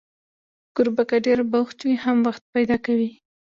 [0.75, 3.09] کوربه که ډېر بوخت وي، هم وخت پیدا کوي.